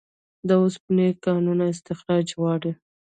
د 0.47 0.49
اوسپنې 0.63 1.07
کانونه 1.25 1.63
استخراج 1.73 2.27
غواړي 2.39 2.71